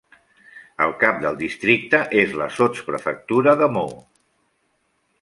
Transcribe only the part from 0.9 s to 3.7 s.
cap del districte és la sotsprefectura